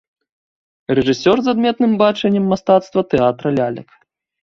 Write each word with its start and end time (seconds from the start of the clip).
Рэжысёр 0.99 1.37
з 1.45 1.55
адметным 1.55 1.91
бачаннем 2.03 2.45
мастацтва 2.57 3.01
тэатра 3.15 3.49
лялек. 3.63 3.89